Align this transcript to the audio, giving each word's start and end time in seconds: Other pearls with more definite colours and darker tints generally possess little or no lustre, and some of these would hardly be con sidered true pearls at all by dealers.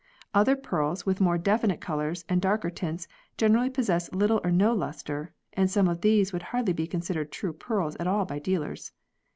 Other 0.33 0.55
pearls 0.55 1.05
with 1.05 1.21
more 1.21 1.37
definite 1.37 1.79
colours 1.79 2.25
and 2.27 2.41
darker 2.41 2.71
tints 2.71 3.07
generally 3.37 3.69
possess 3.69 4.11
little 4.11 4.41
or 4.43 4.49
no 4.51 4.73
lustre, 4.73 5.31
and 5.53 5.69
some 5.69 5.87
of 5.87 6.01
these 6.01 6.33
would 6.33 6.41
hardly 6.41 6.73
be 6.73 6.87
con 6.87 7.01
sidered 7.01 7.29
true 7.29 7.53
pearls 7.53 7.95
at 7.97 8.07
all 8.07 8.25
by 8.25 8.39
dealers. 8.39 8.93